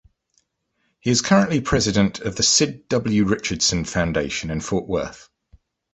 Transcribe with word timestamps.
He 0.99 1.11
is 1.11 1.21
currently 1.21 1.61
president 1.61 2.21
of 2.21 2.35
the 2.35 2.41
Sid 2.41 2.87
W. 2.89 3.23
Richardson 3.23 3.85
Foundation 3.85 4.49
in 4.49 4.59
Fort 4.59 4.87
Worth. 4.87 5.29